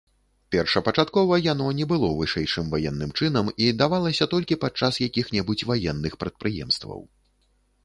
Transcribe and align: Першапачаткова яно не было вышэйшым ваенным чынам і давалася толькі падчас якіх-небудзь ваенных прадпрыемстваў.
Першапачаткова 0.53 1.35
яно 1.53 1.67
не 1.79 1.85
было 1.91 2.09
вышэйшым 2.21 2.71
ваенным 2.73 3.13
чынам 3.21 3.53
і 3.67 3.69
давалася 3.83 4.29
толькі 4.33 4.59
падчас 4.65 5.01
якіх-небудзь 5.07 5.67
ваенных 5.75 6.19
прадпрыемстваў. 6.27 6.99